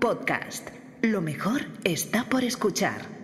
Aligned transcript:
Podcast. 0.00 0.70
Lo 1.02 1.20
mejor 1.20 1.66
está 1.84 2.24
por 2.24 2.42
escuchar. 2.42 3.19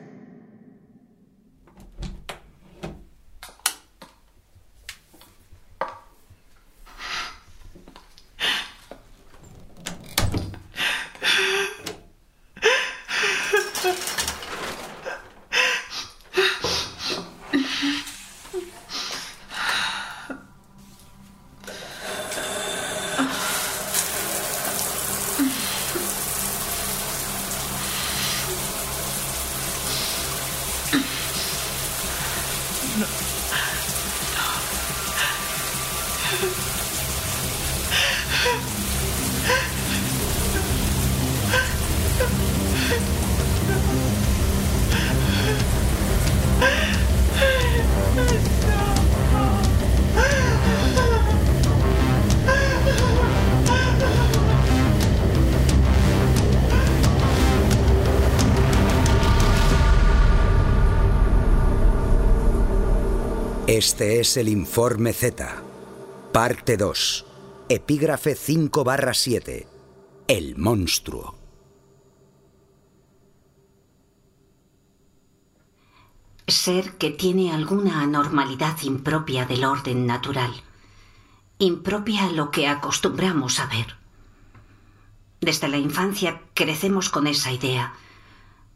Este 63.77 64.21
es 64.21 64.39
el 64.39 64.49
informe 64.49 65.13
Z, 65.13 65.63
parte 66.33 66.79
2, 66.79 67.27
epígrafe 67.69 68.35
5 68.35 68.85
barra 68.85 69.13
7, 69.13 69.69
el 70.29 70.57
monstruo. 70.57 71.37
Ser 76.47 76.93
que 76.93 77.11
tiene 77.11 77.53
alguna 77.53 78.01
anormalidad 78.01 78.81
impropia 78.81 79.45
del 79.45 79.67
orden 79.67 80.07
natural, 80.07 80.55
impropia 81.59 82.25
a 82.25 82.33
lo 82.33 82.51
que 82.51 82.69
acostumbramos 82.69 83.61
a 83.61 83.67
ver. 83.67 83.99
Desde 85.43 85.69
la 85.69 85.77
infancia 85.77 86.41
crecemos 86.55 87.11
con 87.11 87.27
esa 87.27 87.53
idea 87.53 87.93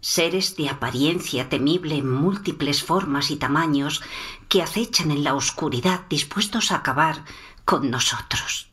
seres 0.01 0.57
de 0.57 0.69
apariencia 0.69 1.49
temible 1.49 1.97
en 1.97 2.11
múltiples 2.11 2.83
formas 2.83 3.31
y 3.31 3.37
tamaños 3.37 4.03
que 4.49 4.63
acechan 4.63 5.11
en 5.11 5.25
la 5.25 5.35
oscuridad 5.35 6.07
dispuestos 6.09 6.73
a 6.73 6.77
acabar 6.77 7.25
con 7.65 7.91
nosotros. 7.91 8.69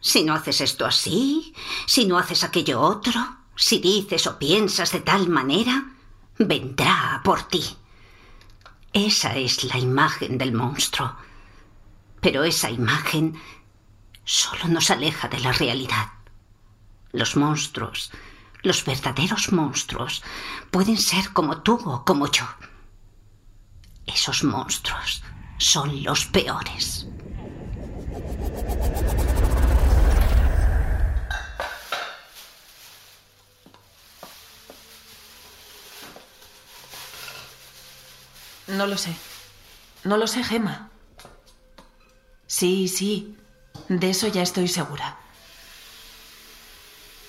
Si 0.00 0.22
no 0.24 0.34
haces 0.34 0.60
esto 0.60 0.86
así, 0.86 1.54
si 1.86 2.06
no 2.06 2.18
haces 2.18 2.44
aquello 2.44 2.80
otro, 2.80 3.20
si 3.54 3.78
dices 3.78 4.26
o 4.26 4.38
piensas 4.38 4.92
de 4.92 5.00
tal 5.00 5.28
manera, 5.28 5.90
vendrá 6.38 7.20
por 7.24 7.42
ti. 7.42 7.64
Esa 8.92 9.36
es 9.36 9.64
la 9.64 9.78
imagen 9.78 10.38
del 10.38 10.52
monstruo. 10.52 11.16
Pero 12.20 12.44
esa 12.44 12.70
imagen 12.70 13.38
solo 14.24 14.68
nos 14.68 14.90
aleja 14.90 15.28
de 15.28 15.40
la 15.40 15.52
realidad. 15.52 16.12
Los 17.12 17.36
monstruos 17.36 18.10
los 18.66 18.84
verdaderos 18.84 19.52
monstruos 19.52 20.22
pueden 20.70 20.98
ser 20.98 21.32
como 21.32 21.62
tú 21.62 21.80
o 21.84 22.04
como 22.04 22.30
yo. 22.30 22.44
Esos 24.06 24.42
monstruos 24.42 25.22
son 25.58 26.02
los 26.02 26.26
peores. 26.26 27.06
No 38.66 38.86
lo 38.86 38.98
sé. 38.98 39.14
No 40.04 40.16
lo 40.16 40.26
sé, 40.26 40.42
Gema. 40.42 40.90
Sí, 42.46 42.88
sí. 42.88 43.36
De 43.88 44.10
eso 44.10 44.26
ya 44.26 44.42
estoy 44.42 44.66
segura. 44.68 45.18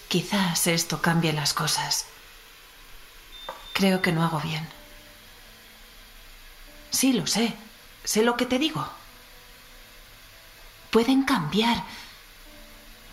Quizás 0.08 0.68
esto 0.68 1.02
cambie 1.02 1.34
las 1.34 1.54
cosas. 1.54 2.06
Creo 3.74 4.02
que 4.02 4.12
no 4.12 4.24
hago 4.24 4.40
bien. 4.40 4.68
Sí, 6.90 7.14
lo 7.14 7.28
sé. 7.28 7.56
Sé 8.04 8.24
lo 8.24 8.38
que 8.38 8.46
te 8.46 8.58
digo. 8.58 8.88
Pueden 10.92 11.24
cambiar. 11.24 11.84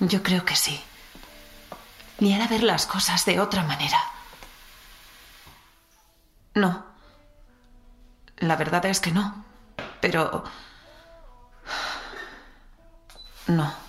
Yo 0.01 0.23
creo 0.23 0.45
que 0.45 0.55
sí. 0.55 0.81
Ni 2.19 2.33
hará 2.33 2.47
ver 2.47 2.63
las 2.63 2.87
cosas 2.87 3.25
de 3.25 3.41
otra 3.41 3.65
manera. 3.65 4.01
No. 6.55 6.87
La 8.37 8.57
verdad 8.57 8.87
es 8.87 9.01
que 9.01 9.11
no. 9.11 9.45
Pero... 10.01 10.45
No. 13.49 13.84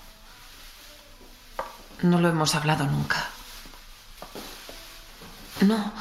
No 2.05 2.19
lo 2.19 2.29
hemos 2.29 2.53
hablado 2.53 2.85
nunca. 2.85 3.25
No. 5.61 5.91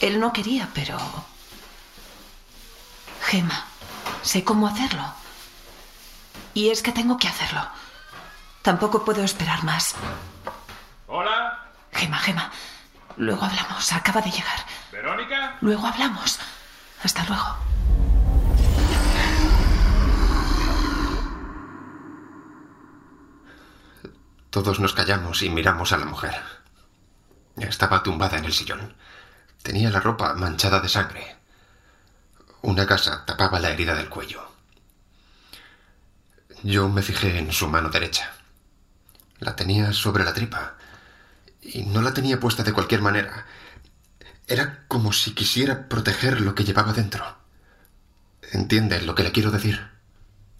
Él 0.00 0.20
no 0.20 0.32
quería, 0.32 0.68
pero... 0.72 0.96
Gema, 3.22 3.64
sé 4.22 4.44
cómo 4.44 4.68
hacerlo. 4.68 5.12
Y 6.54 6.70
es 6.70 6.82
que 6.82 6.92
tengo 6.92 7.18
que 7.18 7.26
hacerlo. 7.26 7.66
Tampoco 8.62 9.04
puedo 9.04 9.24
esperar 9.24 9.64
más. 9.64 9.96
Hola. 11.08 11.64
Gema, 11.92 12.18
Gema. 12.18 12.52
Luego 13.16 13.44
hablamos. 13.44 13.92
Acaba 13.92 14.20
de 14.20 14.30
llegar. 14.30 14.64
¿Verónica? 14.92 15.56
Luego 15.62 15.84
hablamos. 15.88 16.38
Hasta 17.02 17.24
luego. 17.24 17.56
Todos 24.50 24.80
nos 24.80 24.94
callamos 24.94 25.42
y 25.42 25.48
miramos 25.48 25.92
a 25.92 25.96
la 25.96 26.06
mujer. 26.06 26.34
Estaba 27.56 28.02
tumbada 28.02 28.38
en 28.38 28.44
el 28.44 28.52
sillón. 28.52 28.94
Tenía 29.62 29.90
la 29.90 30.00
ropa 30.00 30.34
manchada 30.34 30.80
de 30.80 30.88
sangre. 30.88 31.36
Una 32.62 32.84
gasa 32.84 33.24
tapaba 33.24 33.60
la 33.60 33.70
herida 33.70 33.94
del 33.94 34.08
cuello. 34.08 34.42
Yo 36.64 36.88
me 36.88 37.02
fijé 37.02 37.38
en 37.38 37.52
su 37.52 37.68
mano 37.68 37.90
derecha. 37.90 38.32
La 39.38 39.54
tenía 39.54 39.92
sobre 39.92 40.24
la 40.24 40.34
tripa. 40.34 40.74
Y 41.62 41.84
no 41.84 42.02
la 42.02 42.12
tenía 42.12 42.40
puesta 42.40 42.64
de 42.64 42.72
cualquier 42.72 43.02
manera. 43.02 43.46
Era 44.48 44.84
como 44.88 45.12
si 45.12 45.32
quisiera 45.32 45.88
proteger 45.88 46.40
lo 46.40 46.56
que 46.56 46.64
llevaba 46.64 46.92
dentro. 46.92 47.24
¿Entiende 48.50 49.00
lo 49.02 49.14
que 49.14 49.22
le 49.22 49.30
quiero 49.30 49.52
decir? 49.52 49.88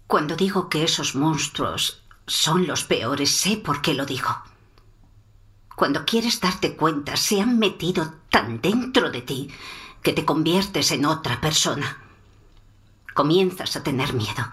Cuando 0.07 0.37
digo 0.37 0.69
que 0.69 0.83
esos 0.85 1.13
monstruos 1.13 2.00
son 2.27 2.67
los 2.67 2.83
peores, 2.83 3.35
sé 3.35 3.57
por 3.57 3.81
qué 3.81 3.93
lo 3.93 4.05
digo. 4.05 4.29
Cuando 5.75 6.05
quieres 6.05 6.39
darte 6.39 6.75
cuenta, 6.75 7.17
se 7.17 7.41
han 7.41 7.57
metido 7.57 8.13
tan 8.29 8.61
dentro 8.61 9.09
de 9.09 9.21
ti 9.21 9.49
que 10.01 10.13
te 10.13 10.25
conviertes 10.25 10.91
en 10.91 11.05
otra 11.05 11.41
persona. 11.41 11.97
Comienzas 13.13 13.75
a 13.75 13.83
tener 13.83 14.13
miedo. 14.13 14.51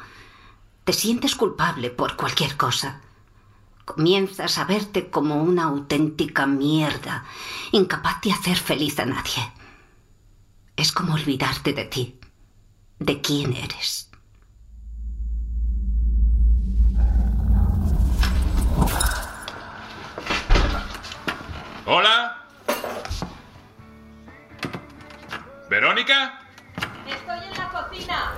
Te 0.85 0.93
sientes 0.93 1.35
culpable 1.35 1.91
por 1.91 2.17
cualquier 2.17 2.57
cosa. 2.57 3.01
Comienzas 3.85 4.59
a 4.59 4.65
verte 4.65 5.11
como 5.11 5.43
una 5.43 5.65
auténtica 5.65 6.47
mierda, 6.47 7.25
incapaz 7.73 8.21
de 8.23 8.33
hacer 8.33 8.57
feliz 8.57 8.99
a 8.99 9.07
nadie. 9.07 9.53
Es 10.77 10.93
como 10.93 11.15
olvidarte 11.15 11.73
de 11.73 11.85
ti, 11.85 12.19
de 12.99 13.21
quién 13.21 13.55
eres. 13.55 14.08
Hola. 21.91 22.37
¿Verónica? 25.71 26.39
Estoy 27.07 27.39
en 27.39 27.57
la 27.57 27.69
cocina. 27.71 28.33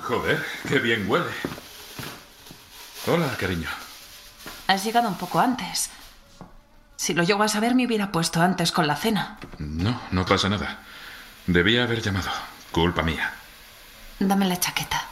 Joder, 0.00 0.42
qué 0.66 0.78
bien 0.78 1.04
huele. 1.06 1.30
Hola, 3.06 3.36
cariño. 3.38 3.68
Has 4.66 4.82
llegado 4.82 5.08
un 5.08 5.18
poco 5.18 5.40
antes. 5.40 5.90
Si 6.96 7.12
lo 7.12 7.22
llego 7.22 7.42
a 7.42 7.48
saber, 7.48 7.74
me 7.74 7.84
hubiera 7.84 8.10
puesto 8.10 8.40
antes 8.40 8.72
con 8.72 8.86
la 8.86 8.96
cena. 8.96 9.36
No, 9.58 10.00
no 10.10 10.24
pasa 10.24 10.48
nada. 10.48 10.78
Debía 11.46 11.82
haber 11.82 12.00
llamado. 12.00 12.30
Culpa 12.72 13.02
mía. 13.02 13.34
Dame 14.20 14.48
la 14.48 14.58
chaqueta. 14.58 15.04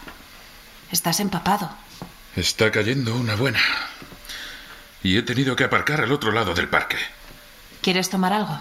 Estás 0.90 1.20
empapado. 1.20 1.69
Está 2.34 2.70
cayendo 2.70 3.14
una 3.14 3.34
buena. 3.37 3.61
Y 5.06 5.16
he 5.16 5.22
tenido 5.22 5.54
que 5.54 5.62
aparcar 5.62 6.00
al 6.00 6.10
otro 6.10 6.32
lado 6.32 6.52
del 6.52 6.68
parque. 6.68 6.98
¿Quieres 7.80 8.10
tomar 8.10 8.32
algo? 8.32 8.58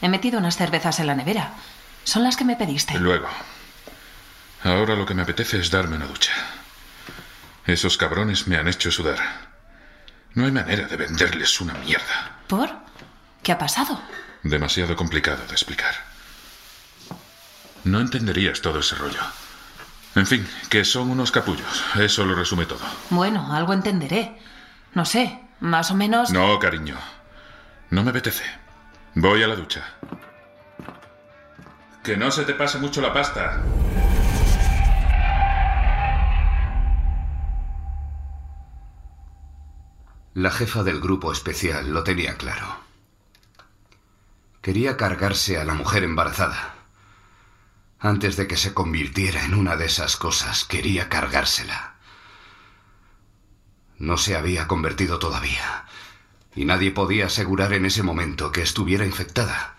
He 0.00 0.08
metido 0.08 0.38
unas 0.38 0.56
cervezas 0.56 0.98
en 0.98 1.06
la 1.06 1.14
nevera. 1.14 1.52
Son 2.04 2.22
las 2.22 2.38
que 2.38 2.46
me 2.46 2.56
pediste. 2.56 2.98
Luego. 2.98 3.28
Ahora 4.64 4.94
lo 4.94 5.04
que 5.04 5.12
me 5.12 5.20
apetece 5.20 5.60
es 5.60 5.70
darme 5.70 5.96
una 5.96 6.06
ducha. 6.06 6.32
Esos 7.66 7.98
cabrones 7.98 8.48
me 8.48 8.56
han 8.56 8.66
hecho 8.66 8.90
sudar. 8.90 9.18
No 10.32 10.46
hay 10.46 10.52
manera 10.52 10.88
de 10.88 10.96
venderles 10.96 11.60
una 11.60 11.74
mierda. 11.74 12.38
¿Por? 12.46 12.70
¿Qué 13.42 13.52
ha 13.52 13.58
pasado? 13.58 14.00
Demasiado 14.42 14.96
complicado 14.96 15.44
de 15.46 15.52
explicar. 15.52 15.94
No 17.84 18.00
entenderías 18.00 18.62
todo 18.62 18.78
ese 18.78 18.94
rollo. 18.94 19.20
En 20.14 20.26
fin, 20.26 20.48
que 20.70 20.86
son 20.86 21.10
unos 21.10 21.30
capullos. 21.30 21.84
Eso 21.96 22.24
lo 22.24 22.34
resume 22.34 22.64
todo. 22.64 22.86
Bueno, 23.10 23.52
algo 23.52 23.74
entenderé. 23.74 24.38
No 24.94 25.04
sé, 25.04 25.38
más 25.60 25.90
o 25.90 25.94
menos... 25.94 26.30
No, 26.30 26.58
cariño. 26.58 26.96
No 27.90 28.02
me 28.02 28.10
apetece. 28.10 28.44
Voy 29.14 29.42
a 29.42 29.48
la 29.48 29.56
ducha. 29.56 29.84
Que 32.02 32.16
no 32.16 32.30
se 32.30 32.44
te 32.44 32.54
pase 32.54 32.78
mucho 32.78 33.00
la 33.00 33.12
pasta. 33.12 33.62
La 40.34 40.50
jefa 40.50 40.84
del 40.84 41.00
grupo 41.00 41.32
especial 41.32 41.92
lo 41.92 42.04
tenía 42.04 42.36
claro. 42.36 42.76
Quería 44.62 44.96
cargarse 44.96 45.58
a 45.58 45.64
la 45.64 45.74
mujer 45.74 46.04
embarazada. 46.04 46.74
Antes 47.98 48.36
de 48.36 48.46
que 48.46 48.56
se 48.56 48.72
convirtiera 48.72 49.44
en 49.44 49.54
una 49.54 49.74
de 49.74 49.86
esas 49.86 50.16
cosas, 50.16 50.64
quería 50.64 51.08
cargársela. 51.08 51.97
No 53.98 54.16
se 54.16 54.36
había 54.36 54.68
convertido 54.68 55.18
todavía, 55.18 55.84
y 56.54 56.64
nadie 56.64 56.92
podía 56.92 57.26
asegurar 57.26 57.72
en 57.72 57.84
ese 57.84 58.02
momento 58.02 58.52
que 58.52 58.62
estuviera 58.62 59.04
infectada. 59.04 59.76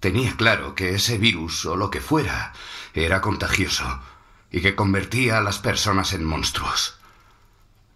Tenía 0.00 0.36
claro 0.36 0.74
que 0.74 0.94
ese 0.94 1.18
virus, 1.18 1.64
o 1.66 1.76
lo 1.76 1.90
que 1.90 2.00
fuera, 2.00 2.52
era 2.94 3.20
contagioso, 3.20 4.02
y 4.50 4.60
que 4.62 4.74
convertía 4.74 5.38
a 5.38 5.42
las 5.42 5.58
personas 5.58 6.12
en 6.12 6.24
monstruos. 6.24 6.98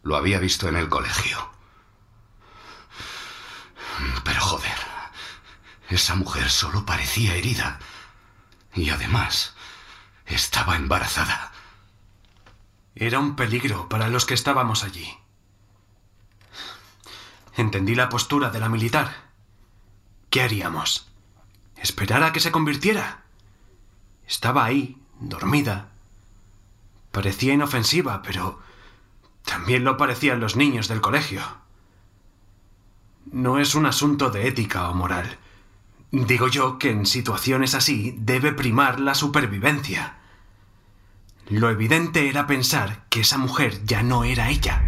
Lo 0.03 0.17
había 0.17 0.39
visto 0.39 0.69
en 0.69 0.77
el 0.77 0.89
colegio. 0.89 1.51
Pero 4.25 4.41
joder, 4.41 4.77
esa 5.89 6.15
mujer 6.15 6.51
solo 6.51 6.85
parecía 6.85 7.35
herida. 7.35 7.79
Y 8.75 8.91
además, 8.91 9.55
estaba 10.27 10.77
embarazada. 10.77 11.53
Era 12.99 13.19
un 13.19 13.37
peligro 13.37 13.91
para 13.91 14.09
los 14.09 14.25
que 14.25 14.33
estábamos 14.33 14.83
allí. 14.83 15.07
Entendí 17.55 17.95
la 17.95 18.09
postura 18.09 18.49
de 18.51 18.59
la 18.59 18.71
militar. 18.71 19.27
¿Qué 20.31 20.41
haríamos? 20.41 21.07
¿Esperar 21.77 22.23
a 22.23 22.33
que 22.33 22.41
se 22.41 22.51
convirtiera? 22.51 23.25
Estaba 24.27 24.65
ahí, 24.65 24.99
dormida. 25.21 25.91
Parecía 27.13 27.53
inofensiva, 27.53 28.23
pero 28.23 28.61
también 29.45 29.85
lo 29.85 29.99
parecían 29.99 30.41
los 30.41 30.57
niños 30.57 30.89
del 30.89 31.03
colegio. 31.03 31.43
No 33.31 33.59
es 33.59 33.75
un 33.75 33.85
asunto 33.85 34.31
de 34.31 34.49
ética 34.49 34.89
o 34.89 34.95
moral. 34.95 35.39
Digo 36.13 36.49
yo 36.49 36.79
que 36.79 36.91
en 36.91 37.05
situaciones 37.05 37.75
así 37.75 38.15
debe 38.19 38.53
primar 38.53 39.01
la 39.01 39.15
supervivencia. 39.15 40.17
Lo 41.49 41.71
evidente 41.71 42.29
era 42.29 42.47
pensar 42.47 43.05
que 43.09 43.21
esa 43.21 43.39
mujer 43.39 43.85
ya 43.85 44.03
no 44.03 44.25
era 44.25 44.49
ella. 44.51 44.83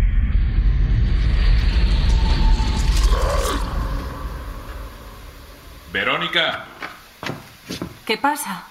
Verónica, 5.93 6.67
¿Qué 8.05 8.17
pasa? 8.19 8.65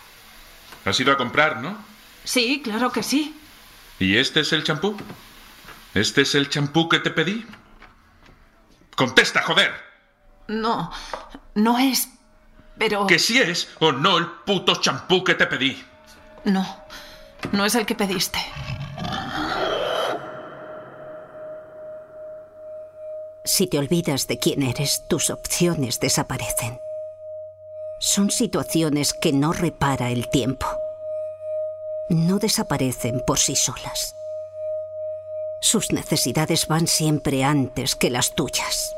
has 0.86 1.00
ido 1.00 1.12
a 1.12 1.18
comprar, 1.18 1.62
¿no? 1.62 1.78
Sí, 2.24 2.62
claro 2.63 2.92
que 2.92 3.04
sí. 3.04 3.39
¿Y 4.00 4.18
este 4.18 4.39
es 4.42 4.54
el 4.54 4.63
champú? 4.63 4.95
¿Este 5.94 6.22
es 6.22 6.36
el 6.36 6.50
champú 6.50 6.88
que 6.88 7.00
te 7.00 7.10
pedí? 7.12 7.45
Contesta, 8.95 9.42
joder. 9.42 9.74
No, 10.48 10.92
no 11.56 11.78
es... 11.78 12.10
Pero... 12.78 13.07
Que 13.07 13.19
si 13.19 13.39
es 13.39 13.69
o 13.80 13.92
no 13.92 14.18
el 14.18 14.28
puto 14.28 14.75
champú 14.75 15.24
que 15.24 15.36
te 15.36 15.48
pedí. 15.48 15.84
No, 16.45 16.66
no 17.52 17.66
es 17.66 17.76
el 17.76 17.86
que 17.86 17.96
pediste. 17.96 18.40
Si 23.44 23.68
te 23.68 23.80
olvidas 23.80 24.28
de 24.28 24.38
quién 24.38 24.62
eres, 24.62 25.08
tus 25.08 25.30
opciones 25.30 26.00
desaparecen. 26.00 26.82
Son 28.00 28.30
situaciones 28.30 29.14
que 29.14 29.32
no 29.32 29.54
repara 29.54 30.10
el 30.12 30.30
tiempo. 30.30 30.68
No 32.10 32.40
desaparecen 32.40 33.24
por 33.26 33.40
sí 33.40 33.56
solas. 33.56 34.16
Sus 35.62 35.92
necesidades 35.92 36.68
van 36.68 36.88
siempre 36.88 37.44
antes 37.44 37.96
que 37.96 38.10
las 38.10 38.36
tuyas. 38.36 38.94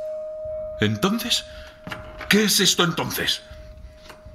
Entonces, 0.81 1.46
¿qué 2.28 2.46
es 2.46 2.60
esto 2.60 2.84
entonces? 2.84 3.42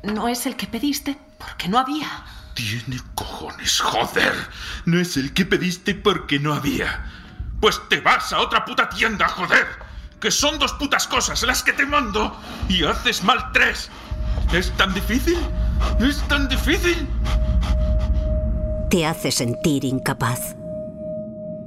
No 0.03 0.29
es 0.29 0.47
el 0.47 0.57
que 0.57 0.67
pediste 0.67 1.19
porque 1.39 1.69
no 1.69 1.79
había. 1.79 2.25
Tiene 2.55 3.01
cojones, 3.15 3.81
joder. 3.81 4.33
No 4.85 5.01
es 5.01 5.17
el 5.17 5.33
que 5.35 5.45
pediste 5.45 5.95
porque 5.95 6.39
no 6.39 6.55
había. 6.55 7.11
Pues 7.61 7.81
te 7.89 8.01
vas 8.01 8.33
a 8.33 8.41
otra 8.41 8.65
puta 8.65 8.89
tienda, 8.89 9.29
joder. 9.29 9.67
Que 10.21 10.31
son 10.31 10.59
dos 10.59 10.73
putas 10.75 11.07
cosas 11.07 11.43
las 11.43 11.63
que 11.63 11.73
te 11.73 11.85
mando 11.85 12.37
y 12.69 12.85
haces 12.85 13.23
mal 13.25 13.51
tres. 13.53 13.91
¿Es 14.53 14.71
tan 14.77 14.95
difícil? 14.95 15.39
¿Es 16.01 16.21
tan 16.29 16.49
difícil? 16.49 17.09
Te 18.91 19.05
hace 19.05 19.33
sentir 19.33 19.85
incapaz. 19.85 20.55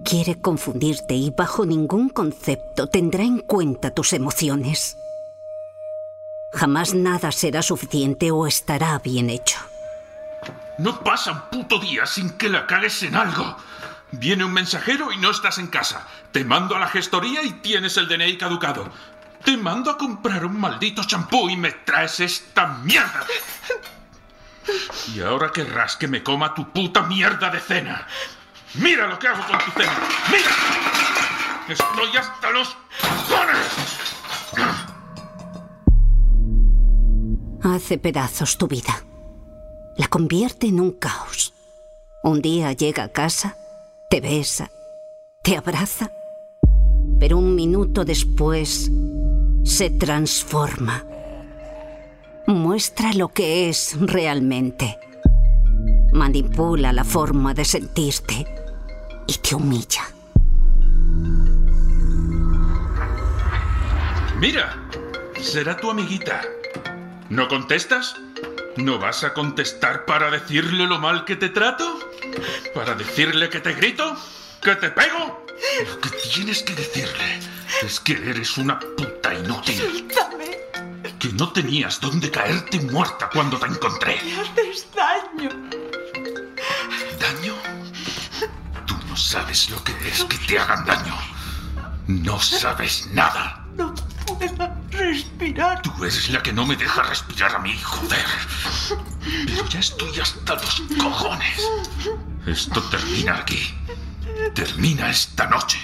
Quiere 0.05 0.39
confundirte 0.39 1.15
y 1.15 1.31
bajo 1.31 1.65
ningún 1.65 2.07
concepto 2.09 2.87
tendrá 2.87 3.23
en 3.23 3.39
cuenta 3.39 3.91
tus 3.91 4.13
emociones. 4.13 4.97
Jamás 6.53 6.93
nada 6.93 7.33
será 7.33 7.61
suficiente 7.61 8.31
o 8.31 8.47
estará 8.47 8.97
bien 8.99 9.29
hecho. 9.29 9.57
No 10.77 11.03
pasa 11.03 11.31
un 11.31 11.41
puto 11.49 11.79
día 11.79 12.05
sin 12.05 12.31
que 12.37 12.49
la 12.49 12.67
cagues 12.67 13.01
en 13.03 13.15
algo. 13.15 13.57
Viene 14.11 14.45
un 14.45 14.53
mensajero 14.53 15.11
y 15.11 15.17
no 15.17 15.31
estás 15.31 15.57
en 15.57 15.67
casa. 15.67 16.07
Te 16.31 16.45
mando 16.45 16.75
a 16.75 16.79
la 16.79 16.87
gestoría 16.87 17.43
y 17.43 17.51
tienes 17.53 17.97
el 17.97 18.07
DNI 18.07 18.37
caducado. 18.37 18.89
Te 19.43 19.57
mando 19.57 19.91
a 19.91 19.97
comprar 19.97 20.45
un 20.45 20.59
maldito 20.59 21.03
champú 21.03 21.49
y 21.49 21.57
me 21.57 21.71
traes 21.71 22.19
esta 22.19 22.67
mierda. 22.67 23.25
Y 25.13 25.21
ahora 25.21 25.51
querrás 25.51 25.95
que 25.95 26.07
me 26.07 26.21
coma 26.23 26.53
tu 26.53 26.71
puta 26.71 27.03
mierda 27.03 27.49
de 27.49 27.59
cena. 27.59 28.05
Mira 28.75 29.07
lo 29.07 29.17
que 29.17 29.27
hago 29.27 29.43
con 29.47 29.57
tu 29.59 29.71
cena. 29.71 29.93
Mira. 30.31 30.51
Estoy 31.67 32.17
hasta 32.17 32.51
los 32.51 32.77
cojones. 33.01 33.67
Hace 37.63 37.97
pedazos 37.97 38.57
tu 38.57 38.67
vida. 38.67 39.06
La 39.97 40.07
convierte 40.07 40.67
en 40.67 40.79
un 40.79 40.91
caos. 40.91 41.53
Un 42.23 42.41
día 42.41 42.71
llega 42.73 43.03
a 43.05 43.09
casa, 43.09 43.57
te 44.11 44.21
besa, 44.21 44.69
te 45.41 45.57
abraza, 45.57 46.11
pero 47.19 47.37
un 47.37 47.55
minuto 47.55 48.05
después 48.05 48.91
se 49.63 49.89
transforma. 49.89 51.03
Muestra 52.45 53.11
lo 53.13 53.29
que 53.29 53.69
es 53.69 53.97
realmente. 53.99 54.99
Manipula 56.13 56.93
la 56.93 57.03
forma 57.03 57.55
de 57.55 57.65
sentirte 57.65 58.45
y 59.25 59.33
te 59.39 59.55
humilla. 59.55 60.03
Mira, 64.39 64.77
será 65.41 65.75
tu 65.75 65.89
amiguita. 65.89 66.41
¿No 67.29 67.47
contestas? 67.47 68.15
¿No 68.77 68.99
vas 68.99 69.23
a 69.23 69.33
contestar 69.33 70.05
para 70.05 70.29
decirle 70.29 70.85
lo 70.85 70.99
mal 70.99 71.25
que 71.25 71.35
te 71.35 71.49
trato? 71.49 71.99
¿Para 72.75 72.93
decirle 72.93 73.49
que 73.49 73.59
te 73.59 73.73
grito? 73.73 74.15
¿Que 74.61 74.75
te 74.75 74.91
pego? 74.91 75.45
Lo 75.87 75.99
que 75.99 76.09
tienes 76.11 76.61
que 76.61 76.75
decirle 76.75 77.39
es 77.81 77.99
que 77.99 78.13
eres 78.13 78.55
una 78.57 78.77
puta 78.79 79.33
inútil. 79.33 80.07
Que 81.17 81.29
no 81.29 81.51
tenías 81.51 81.99
dónde 81.99 82.29
caerte 82.29 82.79
muerta 82.81 83.29
cuando 83.33 83.57
te 83.57 83.65
encontré. 83.65 84.21
Me 84.23 84.41
haces 84.41 84.87
daño. 84.93 85.49
¿Daño? 87.19 87.55
Tú 88.85 88.95
no 89.09 89.17
sabes 89.17 89.71
lo 89.71 89.83
que 89.83 89.93
es 90.07 90.23
que 90.25 90.37
te 90.37 90.59
hagan 90.59 90.85
daño. 90.85 91.17
No 92.05 92.39
sabes 92.39 93.07
nada. 93.07 93.56
Tú 95.53 96.03
eres 96.03 96.29
la 96.29 96.43
que 96.43 96.51
no 96.51 96.65
me 96.65 96.75
deja 96.75 97.03
respirar 97.03 97.55
a 97.55 97.59
mí, 97.59 97.73
joder. 97.81 98.25
Pero 99.45 99.65
ya 99.67 99.79
estoy 99.79 100.19
hasta 100.19 100.55
los 100.55 100.81
cojones. 101.01 101.61
Esto 102.45 102.81
termina 102.89 103.37
aquí. 103.37 103.73
Termina 104.53 105.09
esta 105.09 105.47
noche. 105.47 105.79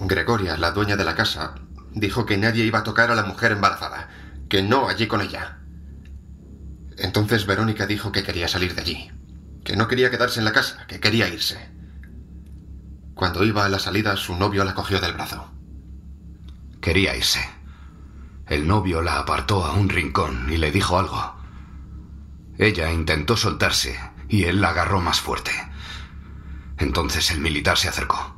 Gregoria, 0.00 0.56
la 0.56 0.72
dueña 0.72 0.96
de 0.96 1.04
la 1.04 1.14
casa, 1.14 1.54
dijo 1.92 2.26
que 2.26 2.36
nadie 2.36 2.64
iba 2.64 2.80
a 2.80 2.84
tocar 2.84 3.10
a 3.10 3.14
la 3.14 3.24
mujer 3.24 3.52
embarazada, 3.52 4.08
que 4.48 4.62
no 4.62 4.88
allí 4.88 5.06
con 5.06 5.20
ella. 5.20 5.58
Entonces 6.98 7.46
Verónica 7.46 7.86
dijo 7.86 8.12
que 8.12 8.22
quería 8.22 8.48
salir 8.48 8.74
de 8.74 8.82
allí, 8.82 9.10
que 9.64 9.76
no 9.76 9.88
quería 9.88 10.10
quedarse 10.10 10.38
en 10.38 10.44
la 10.44 10.52
casa, 10.52 10.86
que 10.86 11.00
quería 11.00 11.28
irse. 11.28 11.79
Cuando 13.20 13.44
iba 13.44 13.66
a 13.66 13.68
la 13.68 13.78
salida, 13.78 14.16
su 14.16 14.34
novio 14.34 14.64
la 14.64 14.74
cogió 14.74 14.98
del 14.98 15.12
brazo. 15.12 15.46
Quería 16.80 17.14
irse. 17.14 17.46
El 18.46 18.66
novio 18.66 19.02
la 19.02 19.18
apartó 19.18 19.62
a 19.62 19.74
un 19.74 19.90
rincón 19.90 20.50
y 20.50 20.56
le 20.56 20.72
dijo 20.72 20.98
algo. 20.98 21.36
Ella 22.56 22.90
intentó 22.90 23.36
soltarse 23.36 24.00
y 24.26 24.44
él 24.44 24.62
la 24.62 24.70
agarró 24.70 25.02
más 25.02 25.20
fuerte. 25.20 25.50
Entonces 26.78 27.30
el 27.30 27.40
militar 27.40 27.76
se 27.76 27.90
acercó. 27.90 28.36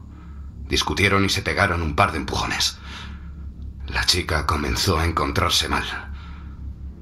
Discutieron 0.67 1.25
y 1.25 1.29
se 1.29 1.43
pegaron 1.43 1.81
un 1.81 1.95
par 1.95 2.11
de 2.11 2.19
empujones. 2.19 2.79
La 3.87 4.05
chica 4.05 4.49
comenzó 4.49 4.99
a 4.99 5.05
encontrarse 5.05 5.69
mal. 5.69 5.85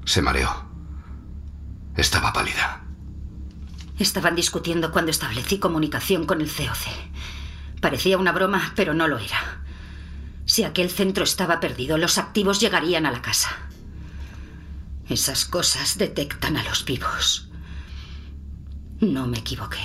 Se 0.05 0.21
mareó. 0.21 0.51
Estaba 1.97 2.31
pálida. 2.31 2.83
Estaban 3.97 4.35
discutiendo 4.35 4.91
cuando 4.91 5.09
establecí 5.09 5.57
comunicación 5.57 6.27
con 6.27 6.41
el 6.41 6.47
COC. 6.47 7.40
Parecía 7.81 8.17
una 8.17 8.31
broma, 8.31 8.73
pero 8.75 8.93
no 8.93 9.07
lo 9.07 9.17
era. 9.17 9.63
Si 10.45 10.63
aquel 10.63 10.89
centro 10.89 11.23
estaba 11.23 11.59
perdido, 11.59 11.97
los 11.97 12.17
activos 12.17 12.59
llegarían 12.59 13.05
a 13.05 13.11
la 13.11 13.21
casa. 13.21 13.49
Esas 15.09 15.45
cosas 15.45 15.97
detectan 15.97 16.57
a 16.57 16.63
los 16.63 16.85
vivos. 16.85 17.49
No 18.99 19.27
me 19.27 19.39
equivoqué. 19.39 19.81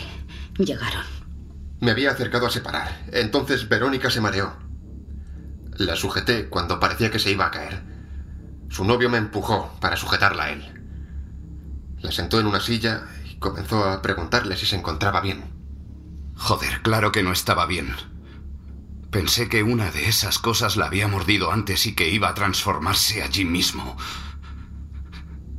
Llegaron. 0.59 1.05
Me 1.81 1.91
había 1.91 2.11
acercado 2.11 2.47
a 2.47 2.51
separar. 2.51 3.05
Entonces 3.13 3.69
Verónica 3.69 4.11
se 4.11 4.21
mareó. 4.21 4.57
La 5.79 5.97
sujeté 5.97 6.49
cuando 6.49 6.79
parecía 6.79 7.11
que 7.11 7.19
se 7.19 7.31
iba 7.31 7.47
a 7.47 7.51
caer. 7.51 7.83
Su 8.69 8.85
novio 8.85 9.09
me 9.09 9.19
empujó 9.19 9.75
para 9.81 9.97
sujetarla 9.97 10.45
a 10.45 10.51
él. 10.51 10.65
La 12.01 12.13
sentó 12.13 12.41
en 12.41 12.47
una 12.47 12.61
silla 12.61 13.05
y 13.25 13.37
comenzó 13.37 13.85
a 13.85 14.03
preguntarle 14.03 14.57
si 14.57 14.67
se 14.67 14.77
encontraba 14.77 15.21
bien. 15.21 15.56
Joder, 16.37 16.83
claro 16.83 17.13
que 17.13 17.23
no 17.23 17.33
estaba 17.33 17.67
bien. 17.67 17.95
Pensé 19.11 19.49
que 19.49 19.63
una 19.63 19.91
de 19.91 20.09
esas 20.09 20.39
cosas 20.39 20.77
la 20.77 20.87
había 20.87 21.09
mordido 21.09 21.51
antes 21.51 21.87
y 21.87 21.95
que 21.95 22.09
iba 22.09 22.29
a 22.29 22.35
transformarse 22.35 23.23
allí 23.23 23.45
mismo. 23.45 23.97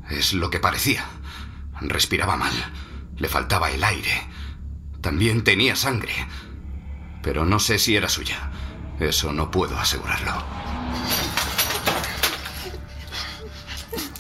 Es 0.10 0.34
lo 0.34 0.50
que 0.50 0.60
parecía. 0.60 1.06
Respiraba 1.82 2.38
mal. 2.38 2.54
Le 3.18 3.28
faltaba 3.28 3.72
el 3.72 3.84
aire. 3.84 4.28
También 5.02 5.44
tenía 5.44 5.76
sangre. 5.76 6.14
Pero 7.22 7.46
no 7.46 7.60
sé 7.60 7.80
si 7.80 7.96
era 7.96 8.10
suya. 8.10 8.52
Eso 9.00 9.34
no 9.34 9.52
puedo 9.52 9.78
asegurarlo. 9.78 10.34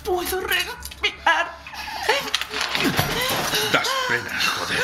Puedo 0.03 0.41
respirar. 0.41 1.57
Das 3.71 3.87
pena, 4.07 4.39
joder. 4.57 4.79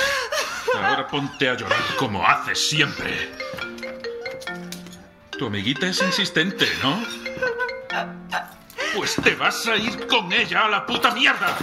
Ahora 0.76 1.03
ponte 1.14 1.48
a 1.48 1.54
llorar 1.54 1.78
como 1.96 2.26
haces 2.26 2.70
siempre. 2.70 3.30
Tu 5.38 5.46
amiguita 5.46 5.86
es 5.86 6.02
insistente, 6.02 6.68
¿no? 6.82 7.00
Pues 8.96 9.16
te 9.24 9.36
vas 9.36 9.68
a 9.68 9.76
ir 9.76 10.08
con 10.08 10.34
ella 10.34 10.66
a 10.66 10.70
la 10.70 10.86
puta 10.88 11.12
mierda. 11.12 11.56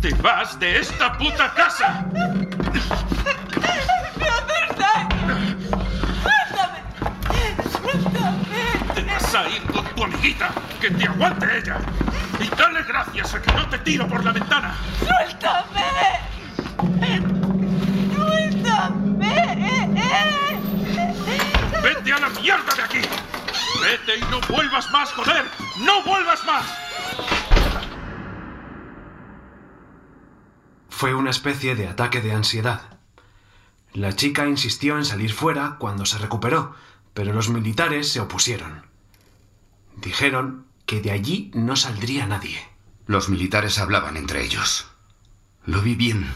Te 0.00 0.14
vas 0.14 0.60
de 0.60 0.78
esta 0.78 1.18
puta 1.18 1.52
casa. 1.54 2.06
Te 8.94 9.02
vas 9.02 9.34
a 9.34 9.48
ir 9.48 9.62
con 9.72 9.84
tu 9.86 10.04
amiguita. 10.04 10.52
Que 10.80 10.92
te 10.92 11.04
aguante 11.04 11.46
ella. 11.58 11.78
Y 12.38 12.48
dale 12.56 12.84
gracias 12.84 13.34
a 13.34 13.42
que 13.42 13.52
no 13.54 13.68
te 13.68 13.78
tiro 13.78 14.06
por 14.06 14.24
la 14.24 14.30
ventana. 14.30 14.76
¡Suéltame! 15.00 15.82
¡Suéltame! 16.76 17.33
A 22.14 22.20
la 22.20 22.28
mierda 22.28 22.74
de 22.74 22.82
aquí! 22.82 23.00
¡Vete 23.82 24.18
y 24.18 24.30
no 24.30 24.40
vuelvas 24.48 24.90
más, 24.90 25.12
joder! 25.12 25.44
¡No 25.80 26.02
vuelvas 26.04 26.44
más! 26.44 26.64
Fue 30.88 31.14
una 31.14 31.30
especie 31.30 31.74
de 31.74 31.88
ataque 31.88 32.20
de 32.20 32.32
ansiedad. 32.32 32.98
La 33.92 34.14
chica 34.14 34.46
insistió 34.46 34.96
en 34.96 35.04
salir 35.04 35.32
fuera 35.32 35.76
cuando 35.78 36.06
se 36.06 36.18
recuperó, 36.18 36.74
pero 37.14 37.32
los 37.32 37.48
militares 37.48 38.10
se 38.10 38.20
opusieron. 38.20 38.86
Dijeron 39.96 40.66
que 40.86 41.00
de 41.00 41.10
allí 41.10 41.50
no 41.54 41.76
saldría 41.76 42.26
nadie. 42.26 42.60
Los 43.06 43.28
militares 43.28 43.78
hablaban 43.78 44.16
entre 44.16 44.44
ellos. 44.44 44.86
Lo 45.66 45.82
vi 45.82 45.94
bien. 45.94 46.32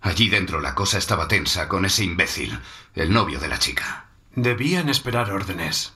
Allí 0.00 0.28
dentro 0.28 0.60
la 0.60 0.74
cosa 0.74 0.98
estaba 0.98 1.28
tensa 1.28 1.68
con 1.68 1.84
ese 1.84 2.04
imbécil, 2.04 2.58
el 2.94 3.12
novio 3.12 3.38
de 3.38 3.48
la 3.48 3.58
chica. 3.58 4.09
Debían 4.34 4.88
esperar 4.88 5.30
órdenes. 5.32 5.92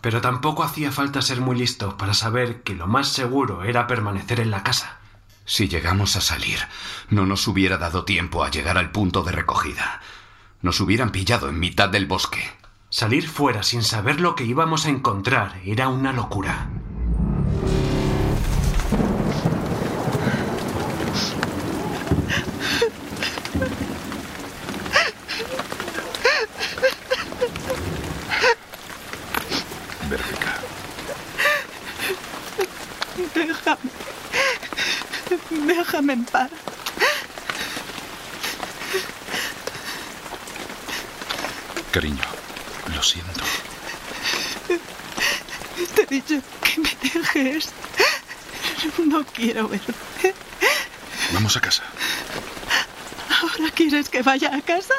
Pero 0.00 0.20
tampoco 0.20 0.62
hacía 0.62 0.90
falta 0.90 1.22
ser 1.22 1.40
muy 1.40 1.56
listo 1.56 1.96
para 1.96 2.14
saber 2.14 2.62
que 2.62 2.74
lo 2.74 2.86
más 2.86 3.08
seguro 3.08 3.62
era 3.64 3.86
permanecer 3.86 4.40
en 4.40 4.50
la 4.50 4.62
casa. 4.62 4.98
Si 5.44 5.68
llegamos 5.68 6.16
a 6.16 6.20
salir, 6.20 6.58
no 7.10 7.26
nos 7.26 7.46
hubiera 7.46 7.76
dado 7.76 8.04
tiempo 8.04 8.44
a 8.44 8.50
llegar 8.50 8.78
al 8.78 8.90
punto 8.90 9.22
de 9.22 9.32
recogida. 9.32 10.00
Nos 10.60 10.80
hubieran 10.80 11.10
pillado 11.10 11.48
en 11.48 11.58
mitad 11.58 11.88
del 11.88 12.06
bosque. 12.06 12.42
Salir 12.88 13.28
fuera 13.28 13.62
sin 13.62 13.82
saber 13.82 14.20
lo 14.20 14.34
que 14.34 14.44
íbamos 14.44 14.86
a 14.86 14.90
encontrar 14.90 15.60
era 15.64 15.88
una 15.88 16.12
locura. 16.12 16.68
Verónica, 30.08 30.60
Déjame. 33.34 33.90
Déjame 36.02 36.14
en 36.14 36.24
paz. 36.24 36.50
cariño, 41.92 42.24
lo 42.92 43.02
siento. 43.02 43.44
Te 45.94 46.02
he 46.02 46.06
dicho 46.06 46.40
que 46.64 46.80
me 46.80 46.90
dejes. 47.02 47.68
No 48.98 49.24
quiero 49.24 49.68
verte. 49.68 50.34
Vamos 51.32 51.56
a 51.56 51.60
casa. 51.60 51.84
¿Ahora 53.40 53.70
quieres 53.72 54.08
que 54.08 54.22
vaya 54.22 54.56
a 54.56 54.60
casa? 54.62 54.94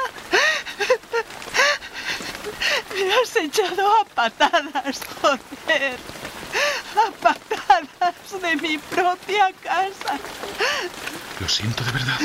Me 2.95 3.13
has 3.13 3.35
echado 3.35 3.91
a 4.01 4.05
patadas, 4.05 4.99
joder. 5.21 5.97
A 6.95 7.11
patadas 7.11 7.42
de 8.11 8.55
mi 8.57 8.77
propia 8.77 9.51
casa. 9.63 10.19
Lo 11.39 11.47
siento 11.47 11.83
de 11.85 11.91
verdad. 11.91 12.19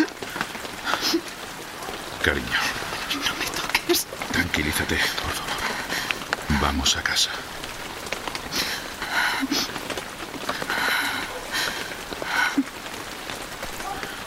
Cariño, 2.22 2.60
No 3.14 3.34
me 3.38 3.46
toques. 3.46 4.06
tranquilízate, 4.32 4.96
por 4.96 5.32
favor. 5.32 6.60
Vamos 6.60 6.96
a 6.96 7.02
casa. 7.02 7.30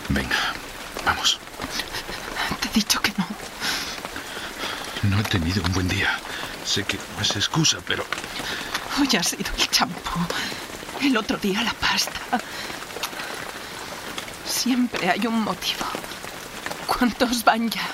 Venga, 0.09 0.35
vamos. 1.05 1.39
Te 2.59 2.67
he 2.69 2.71
dicho 2.73 3.01
que 3.01 3.13
no. 3.17 3.25
No 5.09 5.19
he 5.19 5.23
tenido 5.23 5.63
un 5.63 5.71
buen 5.73 5.87
día. 5.87 6.09
Sé 6.65 6.83
que 6.83 6.97
no 7.15 7.21
es 7.21 7.35
excusa, 7.35 7.77
pero 7.87 8.05
Hoy 8.99 9.09
ha 9.17 9.23
sido 9.23 9.51
el 9.57 9.69
champú. 9.69 10.19
El 11.01 11.17
otro 11.17 11.37
día 11.37 11.63
la 11.63 11.73
pasta. 11.73 12.19
Siempre 14.45 15.09
hay 15.09 15.25
un 15.25 15.41
motivo. 15.41 15.85
¿Cuántos 16.85 17.43
van 17.43 17.69
ya? 17.69 17.87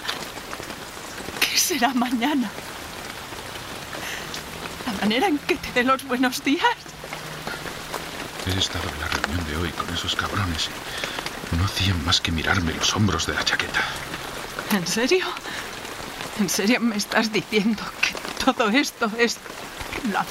¿Qué 1.40 1.58
será 1.58 1.94
mañana? 1.94 2.50
La 4.86 4.92
manera 5.02 5.28
en 5.28 5.38
que 5.40 5.56
te 5.56 5.72
dé 5.72 5.84
los 5.84 6.04
buenos 6.04 6.44
días. 6.44 6.66
he 8.46 8.60
estado 8.60 8.90
en 8.90 9.00
la 9.00 9.08
reunión 9.08 9.46
de 9.48 9.56
hoy 9.58 9.70
con 9.72 9.94
esos 9.94 10.16
cabrones 10.16 10.70
y 11.52 11.56
no 11.56 11.66
hacían 11.66 12.04
más 12.06 12.20
que 12.20 12.32
mirarme 12.32 12.74
los 12.74 12.94
hombros 12.96 13.26
de 13.26 13.34
la 13.36 13.44
chaqueta. 13.46 13.82
¿En 14.72 14.86
serio? 14.86 15.26
¿En 16.40 16.50
serio 16.50 16.80
me 16.82 16.98
estás 16.98 17.32
diciendo 17.32 17.84
que 18.02 18.14
todo 18.44 18.68
esto 18.70 19.10
es 19.18 19.36
por 19.36 20.12
la. 20.12 20.26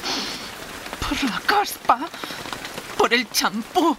por 0.99 1.23
la 1.23 1.39
caspa? 1.41 1.99
¿Por 3.07 3.13
el 3.13 3.31
champú? 3.31 3.95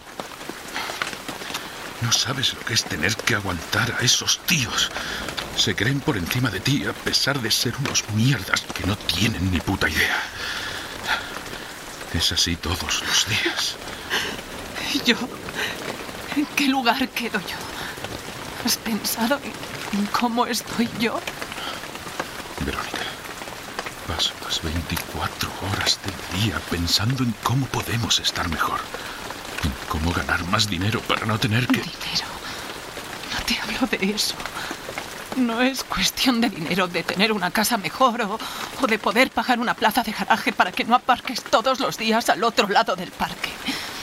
No 2.03 2.13
sabes 2.13 2.53
lo 2.53 2.61
que 2.61 2.75
es 2.75 2.85
tener 2.85 3.17
que 3.17 3.37
aguantar 3.37 3.97
a 3.99 4.05
esos 4.05 4.39
tíos. 4.41 4.91
Se 5.57 5.75
creen 5.75 6.01
por 6.01 6.19
encima 6.19 6.51
de 6.51 6.61
ti 6.61 6.85
a 6.85 6.93
pesar 6.93 7.41
de 7.41 7.51
ser 7.51 7.75
unos 7.77 8.05
mierdas 8.11 8.61
que 8.61 8.87
no 8.87 8.99
tienen 8.99 9.51
ni 9.51 9.61
puta 9.61 9.89
idea. 9.89 10.23
Es 12.13 12.33
así 12.33 12.57
todos 12.57 13.03
los 13.03 13.27
días. 13.29 13.77
¿Y 14.93 15.01
yo? 15.03 15.17
¿En 16.37 16.45
qué 16.45 16.69
lugar 16.69 17.09
quedo 17.09 17.41
yo? 17.41 17.57
¿Has 18.67 18.77
pensado 18.77 19.41
en 19.95 20.05
cómo 20.09 20.45
estoy 20.45 20.87
yo? 21.01 21.19
Verónica, 22.61 23.07
paso 24.09 24.33
las 24.45 24.63
24 24.63 25.51
horas 25.71 26.01
del 26.03 26.41
día 26.41 26.59
pensando 26.71 27.23
en 27.23 27.35
cómo 27.43 27.67
podemos 27.67 28.19
estar 28.19 28.49
mejor. 28.49 28.81
En 29.63 29.73
cómo 29.89 30.13
ganar 30.13 30.43
más 30.47 30.69
dinero 30.69 31.01
para 31.03 31.27
no 31.27 31.39
tener 31.39 31.67
que... 31.67 31.83
Dinero. 31.83 32.27
No 33.35 33.45
te 33.45 33.59
hablo 33.61 33.87
de 33.87 34.11
eso. 34.15 34.35
No 35.37 35.61
es 35.61 35.85
cuestión 35.85 36.41
de 36.41 36.49
dinero, 36.49 36.89
de 36.89 37.03
tener 37.05 37.33
una 37.33 37.51
casa 37.51 37.77
mejor 37.77 38.23
o, 38.23 38.39
o 38.81 38.87
de 38.87 38.99
poder 38.99 39.31
pagar 39.31 39.61
una 39.61 39.75
plaza 39.75 40.03
de 40.03 40.13
garaje 40.13 40.53
para 40.53 40.73
que 40.73 40.85
no 40.85 40.95
aparques 40.97 41.43
todos 41.43 41.79
los 41.79 41.99
días 41.99 42.29
al 42.31 42.43
otro 42.43 42.67
lado 42.69 42.97
del 42.97 43.11
parque. 43.11 43.51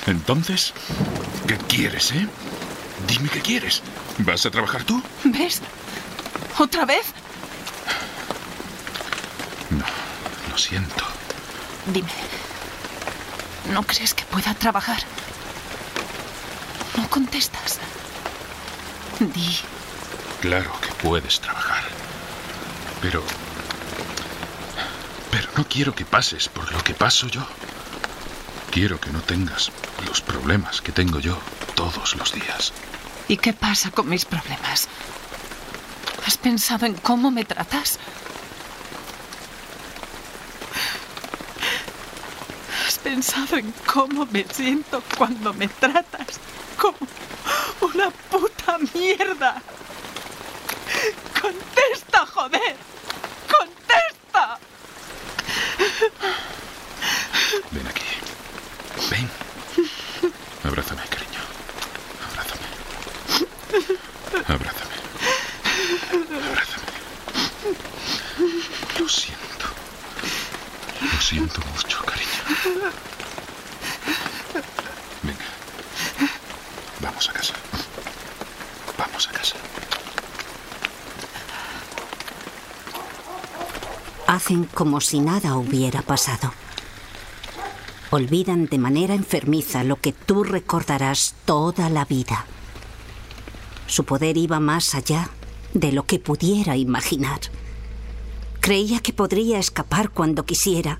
Entonces, 0.05 0.73
¿qué 1.47 1.57
quieres, 1.57 2.11
eh? 2.11 2.27
Dime 3.07 3.27
qué 3.29 3.41
quieres. 3.41 3.81
¿Vas 4.19 4.45
a 4.45 4.51
trabajar 4.51 4.83
tú? 4.83 5.01
¿Ves? 5.23 5.61
¿Otra 6.59 6.85
vez? 6.85 7.07
No, 9.71 9.83
lo 10.55 10.59
siento. 10.59 11.03
Dime, 11.87 12.13
¿no 13.73 13.83
crees 13.83 14.13
que 14.13 14.23
pueda 14.23 14.53
trabajar? 14.53 15.01
No 16.95 17.09
contestas. 17.09 17.79
Di, 19.19 19.59
Claro 20.39 20.71
que 20.79 20.91
puedes 21.03 21.41
trabajar. 21.41 21.83
Pero... 23.01 23.21
Pero 25.29 25.49
no 25.57 25.67
quiero 25.67 25.93
que 25.93 26.05
pases 26.05 26.47
por 26.47 26.71
lo 26.71 26.81
que 26.85 26.93
paso 26.93 27.27
yo. 27.27 27.45
Quiero 28.71 28.97
que 29.01 29.09
no 29.09 29.19
tengas 29.21 29.71
los 30.07 30.21
problemas 30.21 30.79
que 30.79 30.93
tengo 30.93 31.19
yo 31.19 31.37
todos 31.75 32.15
los 32.15 32.31
días. 32.31 32.71
¿y 33.27 33.35
qué 33.37 33.51
pasa 33.51 33.91
con 33.91 34.07
mis 34.07 34.23
problemas? 34.23 34.87
¿Has 36.25 36.37
pensado 36.37 36.85
en 36.85 36.93
cómo 36.93 37.29
me 37.29 37.43
tratas? 37.43 37.99
¿Has 42.87 42.99
pensado 43.15 43.55
en 43.55 43.73
cómo 43.93 44.25
me 44.25 44.45
siento 44.51 45.01
cuando 45.17 45.53
me 45.53 45.69
tratas 45.69 46.37
como 46.77 46.97
una 47.79 48.09
puta 48.09 48.77
mierda? 48.93 49.61
¡Contesta, 51.41 52.25
joder! 52.25 52.75
¡Contesta! 53.57 54.59
Ven 57.71 57.87
aquí. 57.87 58.03
Ven. 59.09 59.29
Abrázame, 60.65 61.03
cariño. 61.07 61.39
Abrázame. 62.27 62.67
Abrázame. 64.45 64.95
Abrázame. 66.49 66.91
Lo 68.99 69.07
siento. 69.07 69.65
Lo 71.13 71.21
siento 71.21 71.61
mucho, 71.73 72.03
cariño. 72.03 72.25
Venga. 75.23 75.45
Vamos 76.99 77.29
a 77.29 77.33
casa. 77.33 77.53
Vamos 78.97 79.27
a 79.27 79.31
casa. 79.31 79.55
Como 84.75 85.01
si 85.01 85.21
nada 85.21 85.57
hubiera 85.57 86.03
pasado. 86.03 86.53
Olvidan 88.11 88.67
de 88.67 88.77
manera 88.77 89.15
enfermiza 89.15 89.83
lo 89.83 89.95
que 89.95 90.13
tú 90.13 90.43
recordarás 90.43 91.33
toda 91.45 91.89
la 91.89 92.05
vida. 92.05 92.45
Su 93.87 94.03
poder 94.03 94.37
iba 94.37 94.59
más 94.59 94.93
allá 94.93 95.31
de 95.73 95.91
lo 95.91 96.03
que 96.03 96.19
pudiera 96.19 96.77
imaginar. 96.77 97.39
Creía 98.59 98.99
que 98.99 99.13
podría 99.13 99.57
escapar 99.57 100.11
cuando 100.11 100.45
quisiera, 100.45 100.99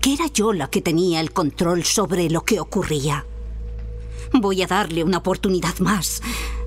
que 0.00 0.14
era 0.14 0.28
yo 0.28 0.52
la 0.52 0.70
que 0.70 0.80
tenía 0.80 1.20
el 1.20 1.32
control 1.32 1.82
sobre 1.82 2.30
lo 2.30 2.44
que 2.44 2.60
ocurría. 2.60 3.26
Voy 4.32 4.62
a 4.62 4.68
darle 4.68 5.02
una 5.02 5.18
oportunidad 5.18 5.76
más. 5.80 6.22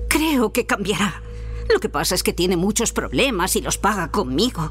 Creo 0.08 0.52
que 0.52 0.66
cambiará. 0.66 1.22
Lo 1.72 1.80
que 1.80 1.88
pasa 1.88 2.14
es 2.14 2.22
que 2.22 2.34
tiene 2.34 2.58
muchos 2.58 2.92
problemas 2.92 3.56
y 3.56 3.62
los 3.62 3.78
paga 3.78 4.10
conmigo. 4.10 4.70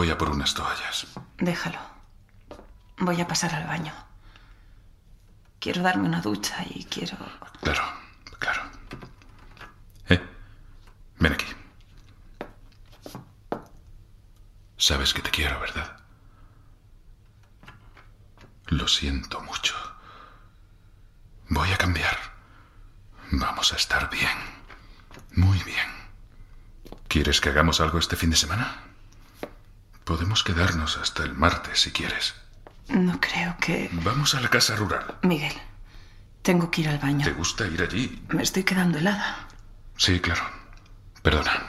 Voy 0.00 0.08
a 0.08 0.16
por 0.16 0.30
unas 0.30 0.54
toallas. 0.54 1.08
Déjalo. 1.36 1.78
Voy 2.96 3.20
a 3.20 3.28
pasar 3.28 3.54
al 3.54 3.66
baño. 3.66 3.92
Quiero 5.58 5.82
darme 5.82 6.08
una 6.08 6.22
ducha 6.22 6.64
y 6.70 6.84
quiero... 6.84 7.18
Claro, 7.60 7.82
claro. 8.38 8.62
Eh, 10.08 10.26
ven 11.18 11.34
aquí. 11.34 11.44
Sabes 14.78 15.12
que 15.12 15.20
te 15.20 15.28
quiero, 15.28 15.60
¿verdad? 15.60 15.98
Lo 18.68 18.88
siento 18.88 19.42
mucho. 19.42 19.76
Voy 21.50 21.70
a 21.72 21.76
cambiar. 21.76 22.16
Vamos 23.32 23.74
a 23.74 23.76
estar 23.76 24.08
bien. 24.08 24.38
Muy 25.36 25.62
bien. 25.64 25.90
¿Quieres 27.06 27.42
que 27.42 27.50
hagamos 27.50 27.82
algo 27.82 27.98
este 27.98 28.16
fin 28.16 28.30
de 28.30 28.36
semana? 28.36 28.89
Podemos 30.10 30.42
quedarnos 30.42 30.98
hasta 30.98 31.22
el 31.22 31.34
martes 31.34 31.82
si 31.82 31.92
quieres. 31.92 32.34
No 32.88 33.20
creo 33.20 33.56
que... 33.60 33.88
Vamos 33.92 34.34
a 34.34 34.40
la 34.40 34.48
casa 34.48 34.74
rural. 34.74 35.18
Miguel, 35.22 35.52
tengo 36.42 36.68
que 36.68 36.80
ir 36.80 36.88
al 36.88 36.98
baño. 36.98 37.24
¿Te 37.24 37.30
gusta 37.30 37.64
ir 37.68 37.80
allí? 37.80 38.20
Me 38.30 38.42
estoy 38.42 38.64
quedando 38.64 38.98
helada. 38.98 39.46
Sí, 39.96 40.18
claro. 40.18 40.42
Perdona. 41.22 41.62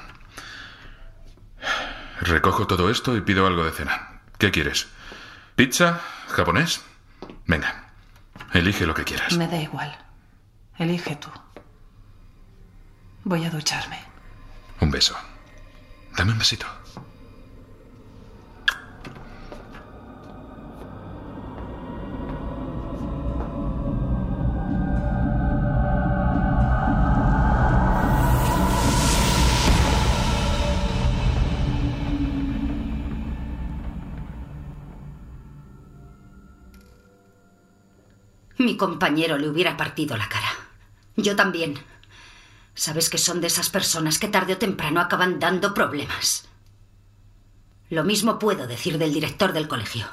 Recojo 2.21 2.65
todo 2.65 2.89
esto 2.89 3.15
y 3.15 3.21
pido 3.21 3.45
algo 3.45 3.63
de 3.63 3.73
cena. 3.73 4.21
¿Qué 4.39 4.49
quieres? 4.49 4.87
¿Pizza? 5.55 6.01
¿Japonés? 6.29 6.81
Venga. 7.45 7.91
Elige 8.53 8.87
lo 8.87 8.95
que 8.95 9.03
quieras. 9.03 9.37
Me 9.37 9.47
da 9.47 9.57
igual. 9.61 9.95
Elige 10.79 11.15
tú. 11.17 11.29
Voy 13.23 13.45
a 13.45 13.51
ducharme. 13.51 13.99
Un 14.79 14.89
beso. 14.89 15.15
Dame 16.17 16.31
un 16.31 16.39
besito. 16.39 16.65
Mi 38.71 38.77
compañero 38.77 39.37
le 39.37 39.49
hubiera 39.49 39.75
partido 39.75 40.15
la 40.15 40.29
cara. 40.29 40.47
Yo 41.17 41.35
también. 41.35 41.77
Sabes 42.73 43.09
que 43.09 43.17
son 43.17 43.41
de 43.41 43.47
esas 43.47 43.69
personas 43.69 44.17
que 44.17 44.29
tarde 44.29 44.53
o 44.53 44.57
temprano 44.57 45.01
acaban 45.01 45.41
dando 45.41 45.73
problemas. 45.73 46.47
Lo 47.89 48.05
mismo 48.05 48.39
puedo 48.39 48.67
decir 48.67 48.97
del 48.97 49.11
director 49.11 49.51
del 49.51 49.67
colegio. 49.67 50.07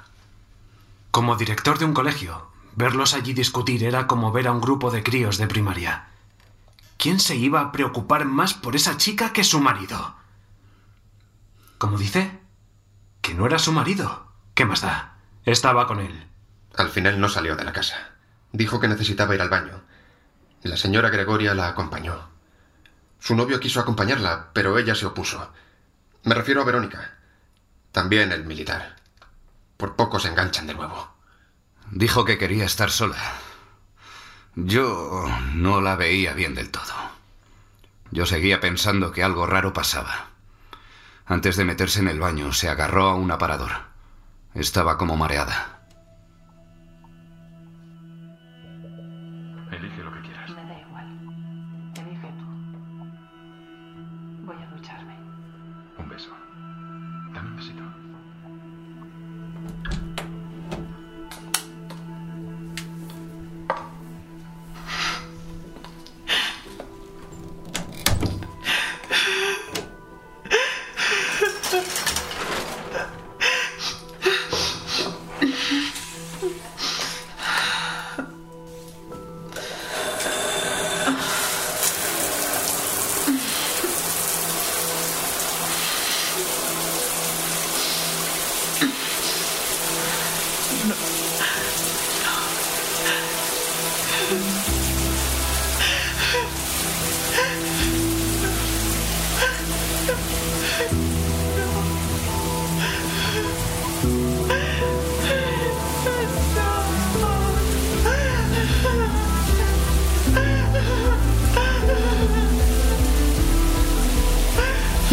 Como 1.12 1.37
director 1.37 1.79
de 1.79 1.85
un 1.85 1.94
colegio, 1.94 2.51
verlos 2.75 3.14
allí 3.14 3.33
discutir 3.33 3.85
era 3.85 4.09
como 4.09 4.33
ver 4.33 4.49
a 4.49 4.53
un 4.53 4.61
grupo 4.61 4.90
de 4.90 5.05
críos 5.05 5.38
de 5.38 5.47
primaria. 5.47 6.09
¿Quién 6.97 7.21
se 7.21 7.37
iba 7.37 7.61
a 7.61 7.71
preocupar 7.71 8.25
más 8.25 8.55
por 8.55 8.75
esa 8.75 8.97
chica 8.97 9.33
que 9.33 9.44
su 9.44 9.61
marido? 9.61 10.16
¿Cómo 11.79 11.97
dice? 11.97 12.40
Que 13.21 13.35
no 13.35 13.47
era 13.47 13.61
su 13.61 13.71
marido. 13.71 14.33
¿Qué 14.55 14.64
más 14.64 14.81
da? 14.81 15.18
Estaba 15.44 15.87
con 15.87 16.01
él. 16.01 16.27
Al 16.77 16.88
final 16.88 17.21
no 17.21 17.29
salió 17.29 17.55
de 17.55 17.62
la 17.62 17.73
casa. 17.73 18.18
Dijo 18.53 18.81
que 18.81 18.89
necesitaba 18.89 19.35
ir 19.35 19.43
al 19.43 19.51
baño. 19.51 19.83
La 20.63 20.77
señora 20.77 21.11
Gregoria 21.11 21.55
la 21.55 21.69
acompañó. 21.69 22.29
Su 23.21 23.35
novio 23.35 23.61
quiso 23.61 23.81
acompañarla, 23.81 24.51
pero 24.53 24.79
ella 24.79 24.95
se 24.95 25.07
opuso. 25.07 25.53
Me 26.25 26.35
refiero 26.35 26.63
a 26.63 26.65
Verónica. 26.65 27.15
También 27.93 28.33
el 28.33 28.45
militar. 28.45 28.97
Por 29.77 29.97
poco 29.97 30.19
se 30.19 30.29
enganchan 30.29 30.67
de 30.67 30.75
nuevo. 30.75 31.15
Dijo 31.91 32.25
que 32.25 32.39
quería 32.39 32.65
estar 32.65 32.91
sola. 32.91 33.19
Yo 34.55 35.27
no 35.55 35.81
la 35.81 35.97
veía 35.97 36.33
bien 36.33 36.55
del 36.55 36.71
todo. 36.71 36.93
Yo 38.11 38.27
seguía 38.27 38.61
pensando 38.61 39.13
que 39.13 39.23
algo 39.23 39.47
raro 39.47 39.73
pasaba. 39.73 40.31
Antes 41.27 41.57
de 41.57 41.65
meterse 41.65 42.01
en 42.01 42.09
el 42.09 42.21
baño, 42.21 42.53
se 42.53 42.69
agarró 42.69 43.09
a 43.09 43.15
un 43.15 43.31
aparador. 43.31 43.71
Estaba 44.55 44.97
como 44.97 45.17
mareada. 45.17 45.78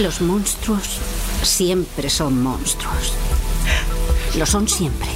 Los 0.06 0.22
monstruos 0.22 1.00
siempre 1.42 2.12
son 2.12 2.40
monstruos. 2.44 3.14
Lo 4.38 4.46
son 4.46 4.68
siempre. 4.68 5.10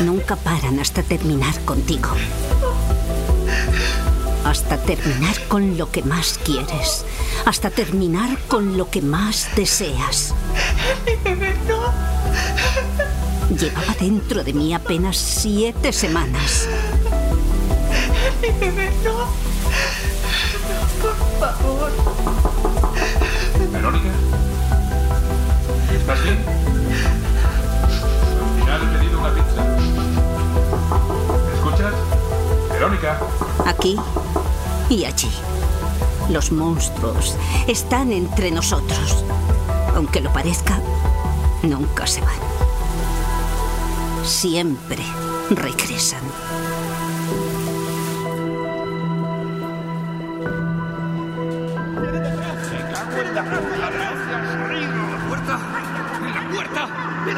Nunca 0.00 0.34
paran 0.34 0.80
hasta 0.80 1.04
terminar 1.04 1.56
contigo. 1.60 2.08
Hasta 4.44 4.76
terminar 4.78 5.36
con 5.46 5.78
lo 5.78 5.92
que 5.92 6.02
más 6.02 6.36
quieres. 6.44 7.04
Hasta 7.44 7.70
terminar 7.70 8.36
con 8.48 8.76
lo 8.76 8.90
que 8.90 9.02
más 9.02 9.50
deseas. 9.54 10.34
Llevaba 13.56 13.94
dentro 14.00 14.42
de 14.42 14.52
mí 14.52 14.74
apenas 14.74 15.16
siete 15.16 15.92
semanas. 15.92 16.66
Verónica. 23.78 24.08
¿Estás 25.94 26.22
bien? 26.24 26.38
Al 28.42 28.60
final 28.60 28.82
he 28.82 28.98
pedido 28.98 29.20
una 29.20 29.32
pizza. 29.34 29.62
¿Me 31.46 31.54
escuchas? 31.54 31.94
Verónica. 32.72 33.20
Aquí 33.66 33.96
y 34.90 35.04
allí. 35.04 35.30
Los 36.28 36.50
monstruos 36.50 37.36
están 37.68 38.10
entre 38.10 38.50
nosotros. 38.50 39.24
Aunque 39.94 40.20
lo 40.22 40.32
parezca, 40.32 40.80
nunca 41.62 42.04
se 42.08 42.20
van. 42.20 42.34
Siempre 44.24 45.04
regresan. 45.50 46.22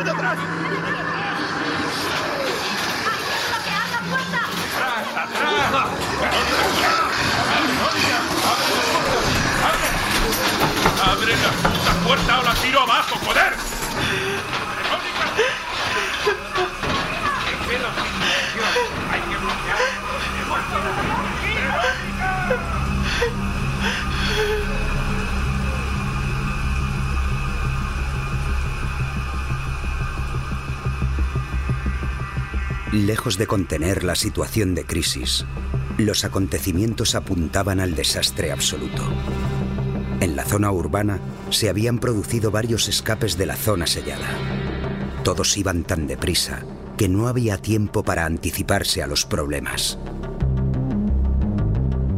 ¡Abre 0.01 0.17
la 11.37 11.51
puta 11.51 11.93
puerta 12.07 12.41
o 12.41 12.43
la 12.43 12.55
tiro 12.55 12.81
abajo, 12.81 13.17
joder! 13.27 13.60
Lejos 32.93 33.39
de 33.39 33.47
contener 33.47 34.03
la 34.03 34.17
situación 34.17 34.75
de 34.75 34.85
crisis, 34.85 35.47
los 35.97 36.25
acontecimientos 36.25 37.15
apuntaban 37.15 37.79
al 37.79 37.95
desastre 37.95 38.51
absoluto. 38.51 39.05
En 40.19 40.35
la 40.35 40.45
zona 40.45 40.73
urbana 40.73 41.21
se 41.51 41.69
habían 41.69 42.01
producido 42.01 42.51
varios 42.51 42.89
escapes 42.89 43.39
de 43.39 43.47
la 43.47 43.55
zona 43.55 43.87
sellada. 43.87 44.27
Todos 45.23 45.57
iban 45.57 45.85
tan 45.85 46.09
deprisa 46.09 46.65
que 46.97 47.09
no 47.09 47.29
había 47.29 47.59
tiempo 47.59 48.03
para 48.03 48.27
anticiparse 48.27 49.05
a 49.05 49.07
los 49.07 49.25
problemas. 49.25 49.97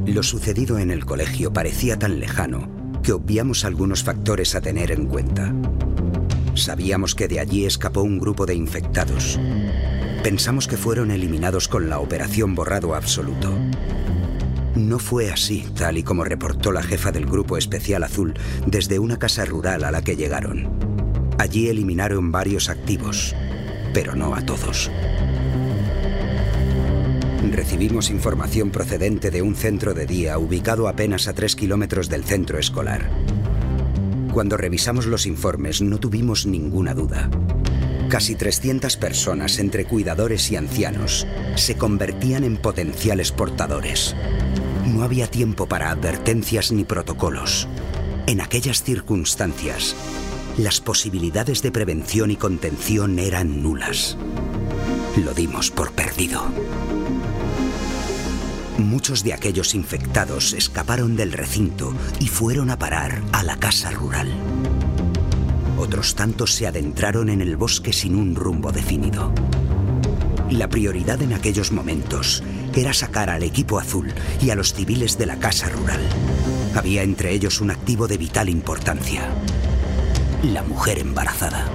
Lo 0.07 0.23
sucedido 0.23 0.79
en 0.79 0.91
el 0.91 1.05
colegio 1.05 1.53
parecía 1.53 1.99
tan 1.99 2.19
lejano 2.19 2.71
que 3.03 3.13
obviamos 3.13 3.67
algunos 3.67 4.05
factores 4.05 4.55
a 4.55 4.63
tener 4.63 4.91
en 4.91 5.07
cuenta. 5.07 5.53
Sabíamos 6.55 7.15
que 7.15 7.29
de 7.29 7.41
allí 7.41 7.67
escapó 7.67 8.01
un 8.01 8.19
grupo 8.19 8.47
de 8.47 8.55
infectados. 8.55 9.39
Pensamos 10.23 10.69
que 10.69 10.77
fueron 10.77 11.11
eliminados 11.11 11.67
con 11.67 11.91
la 11.91 11.99
operación 11.99 12.55
borrado 12.55 12.95
absoluto. 12.95 13.53
No 14.77 15.01
fue 15.01 15.33
así, 15.33 15.67
tal 15.77 15.99
y 15.99 16.05
como 16.05 16.23
reportó 16.23 16.71
la 16.71 16.85
jefa 16.85 17.11
del 17.11 17.27
Grupo 17.27 17.57
Especial 17.57 18.05
Azul 18.05 18.35
desde 18.65 19.01
una 19.01 19.19
casa 19.19 19.45
rural 19.45 19.83
a 19.83 19.91
la 19.91 20.03
que 20.03 20.15
llegaron. 20.15 20.71
Allí 21.39 21.69
eliminaron 21.69 22.31
varios 22.31 22.69
activos, 22.69 23.35
pero 23.93 24.15
no 24.15 24.37
a 24.37 24.47
todos. 24.47 24.93
Recibimos 27.51 28.09
información 28.09 28.71
procedente 28.71 29.33
de 29.33 29.43
un 29.43 29.57
centro 29.57 29.93
de 29.93 30.07
día 30.07 30.39
ubicado 30.39 30.87
apenas 30.87 31.27
a 31.27 31.33
3 31.33 31.57
kilómetros 31.57 32.09
del 32.09 32.23
centro 32.23 32.61
escolar. 32.61 33.11
Cuando 34.33 34.57
revisamos 34.57 35.07
los 35.07 35.27
informes 35.27 35.83
no 35.83 35.99
tuvimos 35.99 36.47
ninguna 36.47 36.95
duda. 36.95 37.29
Casi 38.13 38.35
300 38.35 38.99
personas 38.99 39.59
entre 39.59 39.87
cuidadores 39.87 40.51
y 40.51 40.57
ancianos 40.57 41.27
se 41.57 41.79
convertían 41.79 42.45
en 42.45 42.59
potenciales 42.59 43.33
portadores. 43.33 44.15
No 44.85 45.03
había 45.03 45.29
tiempo 45.29 45.67
para 45.67 45.91
advertencias 45.91 46.73
ni 46.73 46.85
protocolos. 46.85 47.69
En 48.27 48.43
aquellas 48.43 48.83
circunstancias, 48.83 49.97
las 50.59 50.83
posibilidades 50.83 51.63
de 51.63 51.73
prevención 51.73 52.31
y 52.31 52.37
contención 52.37 53.19
eran 53.19 53.63
nulas. 53.63 54.19
Lo 55.17 55.33
dimos 55.33 55.71
por 55.71 55.93
perdido. 55.93 56.43
Muchos 58.77 59.25
de 59.25 59.33
aquellos 59.33 59.75
infectados 59.75 60.53
escaparon 60.53 61.17
del 61.17 61.33
recinto 61.33 61.95
y 62.21 62.29
fueron 62.29 62.69
a 62.69 62.79
parar 62.79 63.23
a 63.33 63.43
la 63.43 63.57
casa 63.57 63.91
rural. 63.91 64.31
Tantos 65.93 66.55
se 66.55 66.67
adentraron 66.67 67.29
en 67.29 67.43
el 67.43 67.57
bosque 67.57 67.93
sin 67.93 68.17
un 68.17 68.35
rumbo 68.35 68.73
definido. 68.73 69.31
La 70.51 70.69
prioridad 70.69 71.21
en 71.21 71.35
aquellos 71.35 71.71
momentos 71.71 72.43
era 72.75 72.95
sacar 72.95 73.29
al 73.29 73.43
equipo 73.43 73.79
azul 73.79 74.13
y 74.41 74.49
a 74.51 74.55
los 74.55 74.73
civiles 74.73 75.19
de 75.19 75.27
la 75.27 75.39
casa 75.39 75.69
rural. 75.69 76.01
Había 76.75 77.03
entre 77.03 77.33
ellos 77.33 77.61
un 77.61 77.71
activo 77.71 78.09
de 78.09 78.17
vital 78.17 78.49
importancia. 78.49 79.29
la 80.43 80.63
mujer 80.63 80.99
embarazada. 80.99 81.67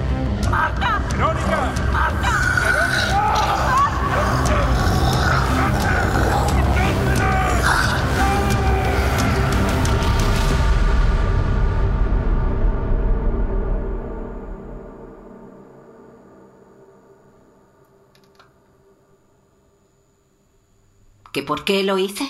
¿Que 21.32 21.44
por 21.44 21.64
qué 21.64 21.84
lo 21.84 21.98
hice? 21.98 22.26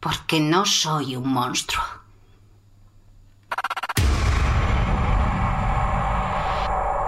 Porque 0.00 0.40
no 0.40 0.64
soy 0.64 1.16
un 1.16 1.28
monstruo. 1.32 1.82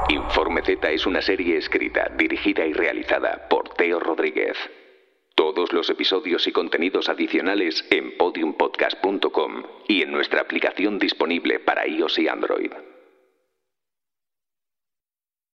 Informe 0.09 0.63
Z 0.63 0.91
es 0.91 1.07
una 1.07 1.23
serie 1.23 1.57
escrita, 1.57 2.11
dirigida 2.17 2.65
y 2.67 2.73
realizada 2.73 3.49
por 3.49 3.71
Teo 3.71 3.99
Rodríguez. 3.99 4.57
Todos 5.35 5.73
los 5.73 5.91
episodios 5.91 6.47
y 6.47 6.53
contenidos 6.53 7.09
adicionales 7.09 7.85
en 7.91 8.17
podiumpodcast.com 8.17 9.63
y 9.89 10.03
en 10.03 10.13
nuestra 10.13 10.43
aplicación 10.43 10.99
disponible 10.99 11.59
para 11.59 11.87
iOS 11.87 12.19
y 12.19 12.29
Android. 12.29 12.71